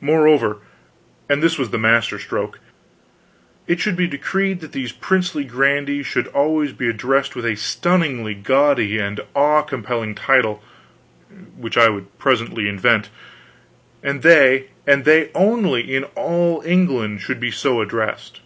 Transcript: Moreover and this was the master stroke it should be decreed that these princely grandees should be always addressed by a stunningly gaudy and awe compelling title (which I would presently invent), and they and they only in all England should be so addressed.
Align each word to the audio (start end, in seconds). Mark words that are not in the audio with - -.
Moreover 0.00 0.56
and 1.28 1.40
this 1.44 1.56
was 1.56 1.70
the 1.70 1.78
master 1.78 2.18
stroke 2.18 2.58
it 3.68 3.78
should 3.78 3.94
be 3.94 4.08
decreed 4.08 4.58
that 4.62 4.72
these 4.72 4.90
princely 4.90 5.44
grandees 5.44 6.06
should 6.06 6.24
be 6.24 6.30
always 6.32 6.70
addressed 6.80 7.34
by 7.40 7.46
a 7.50 7.54
stunningly 7.56 8.34
gaudy 8.34 8.98
and 8.98 9.20
awe 9.32 9.62
compelling 9.62 10.16
title 10.16 10.60
(which 11.56 11.76
I 11.76 11.88
would 11.88 12.18
presently 12.18 12.68
invent), 12.68 13.10
and 14.02 14.22
they 14.22 14.70
and 14.88 15.04
they 15.04 15.30
only 15.36 15.94
in 15.94 16.02
all 16.18 16.62
England 16.66 17.20
should 17.20 17.38
be 17.38 17.52
so 17.52 17.80
addressed. 17.80 18.40